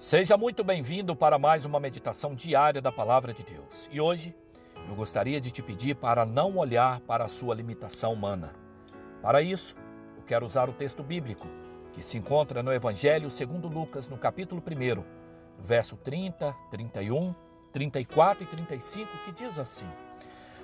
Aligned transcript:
Seja 0.00 0.34
muito 0.34 0.64
bem-vindo 0.64 1.14
para 1.14 1.38
mais 1.38 1.66
uma 1.66 1.78
meditação 1.78 2.34
diária 2.34 2.80
da 2.80 2.90
Palavra 2.90 3.34
de 3.34 3.42
Deus. 3.42 3.86
E 3.92 4.00
hoje 4.00 4.34
eu 4.88 4.94
gostaria 4.94 5.38
de 5.38 5.50
te 5.50 5.60
pedir 5.60 5.94
para 5.94 6.24
não 6.24 6.56
olhar 6.56 7.00
para 7.00 7.26
a 7.26 7.28
sua 7.28 7.54
limitação 7.54 8.14
humana. 8.14 8.54
Para 9.20 9.42
isso, 9.42 9.76
eu 10.16 10.22
quero 10.22 10.46
usar 10.46 10.70
o 10.70 10.72
texto 10.72 11.02
bíblico 11.02 11.46
que 11.92 12.02
se 12.02 12.16
encontra 12.16 12.62
no 12.62 12.72
Evangelho 12.72 13.30
segundo 13.30 13.68
Lucas, 13.68 14.08
no 14.08 14.16
capítulo 14.16 14.62
1, 14.62 15.04
verso 15.62 15.98
30, 15.98 16.56
31, 16.70 17.34
34 17.70 18.42
e 18.42 18.46
35, 18.46 19.06
que 19.26 19.32
diz 19.32 19.58
assim: 19.58 19.86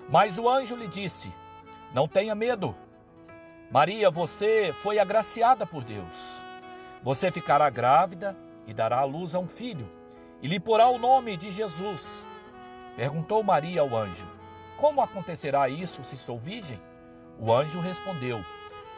Mas 0.08 0.38
o 0.38 0.48
anjo 0.48 0.74
lhe 0.74 0.88
disse: 0.88 1.30
Não 1.92 2.08
tenha 2.08 2.34
medo. 2.34 2.74
Maria, 3.70 4.10
você 4.10 4.74
foi 4.82 4.98
agraciada 4.98 5.66
por 5.66 5.84
Deus. 5.84 6.40
Você 7.02 7.30
ficará 7.30 7.68
grávida 7.68 8.34
e 8.66 8.74
dará 8.74 8.98
à 8.98 9.04
luz 9.04 9.34
a 9.34 9.38
um 9.38 9.48
filho, 9.48 9.88
e 10.42 10.48
lhe 10.48 10.60
porá 10.60 10.88
o 10.88 10.98
nome 10.98 11.36
de 11.36 11.50
Jesus. 11.50 12.26
Perguntou 12.96 13.42
Maria 13.42 13.80
ao 13.80 13.96
anjo: 13.96 14.26
Como 14.76 15.00
acontecerá 15.00 15.68
isso 15.68 16.02
se 16.04 16.16
sou 16.16 16.38
virgem? 16.38 16.80
O 17.38 17.52
anjo 17.52 17.80
respondeu: 17.80 18.42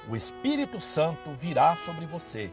O 0.09 0.17
Espírito 0.17 0.81
Santo 0.81 1.31
virá 1.39 1.75
sobre 1.77 2.07
você, 2.07 2.51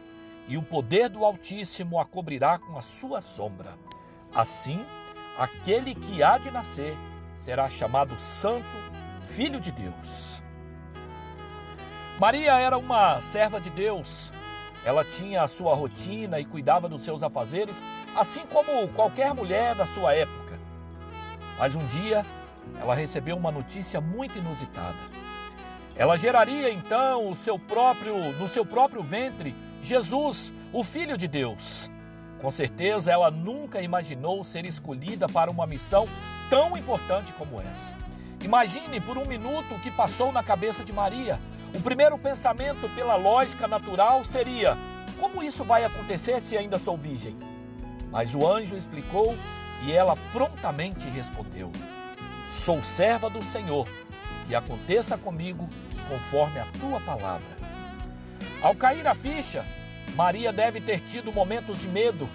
e 0.48 0.56
o 0.56 0.62
poder 0.62 1.08
do 1.08 1.24
Altíssimo 1.24 1.98
a 1.98 2.04
cobrirá 2.04 2.58
com 2.58 2.76
a 2.76 2.82
sua 2.82 3.20
sombra. 3.20 3.74
Assim, 4.34 4.84
aquele 5.38 5.94
que 5.94 6.22
há 6.22 6.38
de 6.38 6.50
nascer 6.50 6.94
será 7.36 7.70
chamado 7.70 8.18
Santo, 8.20 8.66
Filho 9.28 9.60
de 9.60 9.70
Deus. 9.70 10.42
Maria 12.18 12.58
era 12.58 12.78
uma 12.78 13.20
serva 13.20 13.60
de 13.60 13.68
Deus, 13.70 14.32
ela 14.86 15.04
tinha 15.04 15.42
a 15.42 15.48
sua 15.48 15.74
rotina 15.74 16.38
e 16.38 16.44
cuidava 16.44 16.88
dos 16.88 17.02
seus 17.02 17.24
afazeres, 17.24 17.82
assim 18.14 18.42
como 18.46 18.86
qualquer 18.94 19.34
mulher 19.34 19.74
da 19.74 19.84
sua 19.84 20.14
época. 20.14 20.56
Mas 21.58 21.74
um 21.74 21.84
dia, 21.86 22.24
ela 22.80 22.94
recebeu 22.94 23.36
uma 23.36 23.50
notícia 23.50 24.00
muito 24.00 24.38
inusitada. 24.38 24.94
Ela 25.96 26.16
geraria 26.16 26.70
então 26.70 27.28
o 27.28 27.34
seu 27.34 27.58
próprio, 27.58 28.14
no 28.34 28.46
seu 28.46 28.64
próprio 28.64 29.02
ventre, 29.02 29.56
Jesus, 29.82 30.52
o 30.72 30.84
filho 30.84 31.16
de 31.16 31.26
Deus. 31.26 31.90
Com 32.40 32.50
certeza, 32.50 33.10
ela 33.10 33.28
nunca 33.28 33.82
imaginou 33.82 34.44
ser 34.44 34.64
escolhida 34.64 35.28
para 35.28 35.50
uma 35.50 35.66
missão 35.66 36.06
tão 36.48 36.76
importante 36.76 37.32
como 37.32 37.60
essa. 37.60 37.92
Imagine 38.40 39.00
por 39.00 39.18
um 39.18 39.24
minuto 39.24 39.74
o 39.74 39.80
que 39.80 39.90
passou 39.90 40.30
na 40.30 40.44
cabeça 40.44 40.84
de 40.84 40.92
Maria 40.92 41.40
o 41.76 41.80
primeiro 41.80 42.16
pensamento, 42.16 42.88
pela 42.94 43.16
lógica 43.16 43.68
natural, 43.68 44.24
seria: 44.24 44.76
como 45.20 45.42
isso 45.42 45.62
vai 45.62 45.84
acontecer 45.84 46.40
se 46.40 46.56
ainda 46.56 46.78
sou 46.78 46.96
virgem? 46.96 47.36
Mas 48.10 48.34
o 48.34 48.46
anjo 48.46 48.76
explicou 48.76 49.36
e 49.84 49.92
ela 49.92 50.16
prontamente 50.32 51.06
respondeu: 51.08 51.70
Sou 52.50 52.82
serva 52.82 53.28
do 53.28 53.44
Senhor, 53.44 53.86
e 54.48 54.54
aconteça 54.54 55.18
comigo 55.18 55.68
conforme 56.08 56.60
a 56.60 56.66
tua 56.80 56.98
palavra. 57.00 57.56
Ao 58.62 58.74
cair 58.74 59.06
a 59.06 59.14
ficha, 59.14 59.62
Maria 60.14 60.52
deve 60.52 60.80
ter 60.80 61.00
tido 61.00 61.30
momentos 61.30 61.80
de 61.80 61.88
medo. 61.88 62.26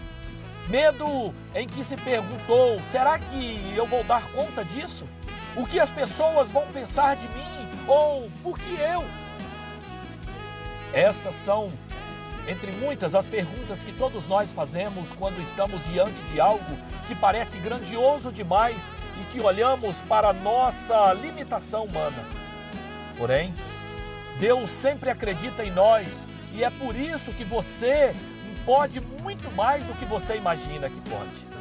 Medo 0.69 1.33
em 1.55 1.67
que 1.67 1.83
se 1.83 1.97
perguntou: 1.97 2.79
será 2.81 3.17
que 3.17 3.73
eu 3.75 3.87
vou 3.87 4.03
dar 4.03 4.21
conta 4.33 4.63
disso? 4.63 5.07
O 5.55 5.65
que 5.65 5.79
as 5.79 5.89
pessoas 5.89 6.51
vão 6.51 6.67
pensar 6.67 7.15
de 7.15 7.27
mim? 7.29 7.87
Ou 7.87 8.29
por 8.43 8.57
que 8.59 8.75
eu? 8.75 9.03
Estas 10.93 11.35
são, 11.35 11.71
entre 12.47 12.71
muitas, 12.73 13.15
as 13.15 13.25
perguntas 13.25 13.83
que 13.83 13.93
todos 13.93 14.27
nós 14.27 14.51
fazemos 14.51 15.09
quando 15.13 15.41
estamos 15.41 15.85
diante 15.85 16.21
de 16.31 16.39
algo 16.39 16.77
que 17.07 17.15
parece 17.15 17.57
grandioso 17.59 18.31
demais 18.31 18.89
e 19.21 19.31
que 19.31 19.39
olhamos 19.39 20.01
para 20.01 20.29
a 20.29 20.33
nossa 20.33 21.13
limitação 21.13 21.85
humana. 21.85 22.25
Porém, 23.17 23.53
Deus 24.39 24.69
sempre 24.69 25.09
acredita 25.09 25.63
em 25.63 25.71
nós 25.71 26.27
e 26.53 26.63
é 26.63 26.69
por 26.69 26.95
isso 26.95 27.31
que 27.33 27.45
você 27.45 28.13
pode 28.65 28.99
muito 29.21 29.49
mais 29.55 29.83
do 29.85 29.93
que 29.93 30.05
você 30.05 30.35
imagina 30.35 30.89
que 30.89 31.01
pode. 31.09 31.51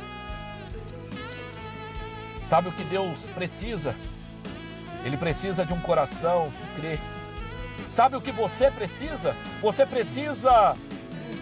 Sabe 2.44 2.69
o 2.69 2.72
que 2.72 2.82
Deus 2.84 3.26
precisa? 3.34 3.94
Ele 5.05 5.16
precisa 5.16 5.65
de 5.65 5.72
um 5.72 5.81
coração 5.81 6.50
que 6.50 6.81
crê 6.81 6.99
Sabe 7.91 8.15
o 8.15 8.21
que 8.21 8.31
você 8.31 8.71
precisa? 8.71 9.34
Você 9.61 9.84
precisa 9.84 10.77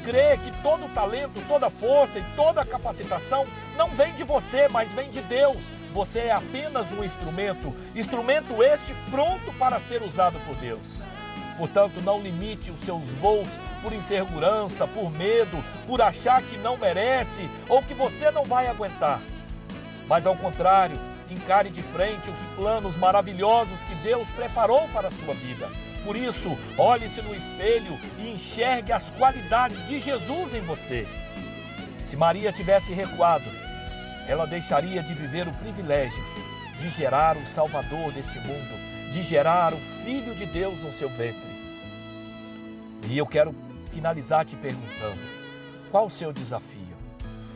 crer 0.02 0.38
que 0.38 0.50
todo 0.62 0.92
talento, 0.94 1.46
toda 1.46 1.68
força 1.68 2.18
e 2.18 2.24
toda 2.34 2.64
capacitação 2.64 3.46
não 3.76 3.90
vem 3.90 4.14
de 4.14 4.24
você, 4.24 4.66
mas 4.66 4.90
vem 4.94 5.10
de 5.10 5.20
Deus. 5.20 5.58
Você 5.92 6.20
é 6.20 6.32
apenas 6.32 6.90
um 6.90 7.04
instrumento, 7.04 7.76
instrumento 7.94 8.62
este 8.62 8.94
pronto 9.10 9.52
para 9.58 9.78
ser 9.78 10.00
usado 10.02 10.38
por 10.46 10.56
Deus. 10.56 11.02
Portanto, 11.58 12.00
não 12.02 12.18
limite 12.18 12.70
os 12.70 12.80
seus 12.80 13.04
voos 13.20 13.48
por 13.82 13.92
insegurança, 13.92 14.86
por 14.86 15.10
medo, 15.10 15.62
por 15.86 16.00
achar 16.00 16.40
que 16.40 16.56
não 16.58 16.78
merece 16.78 17.46
ou 17.68 17.82
que 17.82 17.92
você 17.92 18.30
não 18.30 18.44
vai 18.44 18.68
aguentar. 18.68 19.20
Mas 20.08 20.26
ao 20.26 20.34
contrário, 20.34 20.98
encare 21.30 21.68
de 21.68 21.82
frente 21.82 22.30
os 22.30 22.56
planos 22.56 22.96
maravilhosos 22.96 23.80
que 23.80 23.94
Deus 23.96 24.26
preparou 24.30 24.88
para 24.94 25.08
a 25.08 25.12
sua 25.12 25.34
vida. 25.34 25.68
Por 26.08 26.16
isso, 26.16 26.58
olhe-se 26.78 27.20
no 27.20 27.34
espelho 27.34 27.92
e 28.18 28.30
enxergue 28.30 28.92
as 28.92 29.10
qualidades 29.10 29.86
de 29.86 30.00
Jesus 30.00 30.54
em 30.54 30.60
você. 30.60 31.06
Se 32.02 32.16
Maria 32.16 32.50
tivesse 32.50 32.94
recuado, 32.94 33.44
ela 34.26 34.46
deixaria 34.46 35.02
de 35.02 35.12
viver 35.12 35.46
o 35.46 35.52
privilégio 35.52 36.24
de 36.78 36.88
gerar 36.88 37.36
o 37.36 37.46
Salvador 37.46 38.10
deste 38.12 38.38
mundo, 38.38 39.12
de 39.12 39.22
gerar 39.22 39.74
o 39.74 39.76
Filho 40.02 40.34
de 40.34 40.46
Deus 40.46 40.82
no 40.82 40.90
seu 40.90 41.10
ventre. 41.10 41.46
E 43.06 43.18
eu 43.18 43.26
quero 43.26 43.54
finalizar 43.90 44.46
te 44.46 44.56
perguntando: 44.56 45.20
qual 45.90 46.06
o 46.06 46.10
seu 46.10 46.32
desafio? 46.32 46.96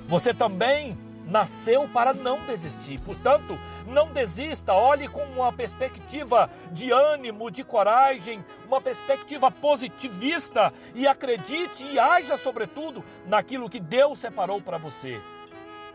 Você 0.09 0.35
também 0.35 0.99
nasceu 1.27 1.89
para 1.89 2.13
não 2.13 2.39
desistir. 2.47 2.99
Portanto, 3.01 3.59
não 3.87 4.09
desista, 4.09 4.73
olhe 4.73 5.09
com 5.09 5.23
uma 5.25 5.53
perspectiva 5.53 6.51
de 6.71 6.91
ânimo, 6.91 7.51
de 7.51 7.65
coragem, 7.65 8.45
uma 8.67 8.81
perspectiva 8.81 9.51
positivista 9.51 10.73
e 10.95 11.07
acredite 11.07 11.85
e 11.85 11.99
haja, 11.99 12.37
sobretudo, 12.37 13.05
naquilo 13.27 13.71
que 13.71 13.81
Deus 13.81 14.19
separou 14.19 14.61
para 14.61 14.79
você. 14.79 15.21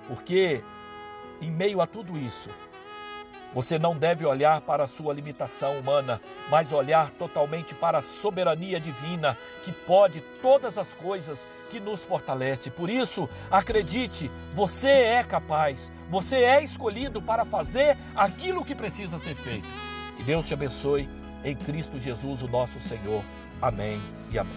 Porque, 0.07 0.63
em 1.41 1.51
meio 1.51 1.81
a 1.81 1.87
tudo 1.87 2.17
isso, 2.17 2.49
você 3.53 3.79
não 3.79 3.95
deve 3.95 4.25
olhar 4.25 4.61
para 4.61 4.83
a 4.83 4.87
sua 4.87 5.13
limitação 5.13 5.79
humana, 5.79 6.21
mas 6.49 6.71
olhar 6.71 7.09
totalmente 7.11 7.73
para 7.73 7.99
a 7.99 8.01
soberania 8.01 8.79
divina 8.79 9.37
que 9.63 9.71
pode 9.71 10.21
todas 10.41 10.77
as 10.77 10.93
coisas 10.93 11.47
que 11.69 11.79
nos 11.79 12.03
fortalece. 12.03 12.69
Por 12.69 12.89
isso, 12.89 13.29
acredite, 13.49 14.29
você 14.53 14.89
é 14.89 15.23
capaz, 15.23 15.91
você 16.09 16.37
é 16.37 16.63
escolhido 16.63 17.21
para 17.21 17.45
fazer 17.45 17.97
aquilo 18.15 18.65
que 18.65 18.75
precisa 18.75 19.17
ser 19.17 19.35
feito. 19.35 19.67
Que 20.17 20.23
Deus 20.23 20.47
te 20.47 20.53
abençoe 20.53 21.09
em 21.43 21.55
Cristo 21.55 21.99
Jesus, 21.99 22.41
o 22.41 22.47
nosso 22.47 22.79
Senhor. 22.79 23.23
Amém 23.61 23.99
e 24.31 24.37
amém. 24.37 24.53